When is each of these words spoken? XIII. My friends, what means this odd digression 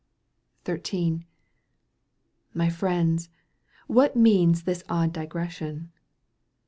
XIII. 0.65 1.27
My 2.55 2.69
friends, 2.71 3.29
what 3.85 4.15
means 4.15 4.63
this 4.63 4.83
odd 4.89 5.13
digression 5.13 5.91